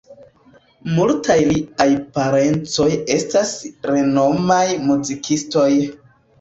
[0.95, 3.55] Multaj liaj parencoj estas
[3.95, 5.71] renomaj muzikistoj.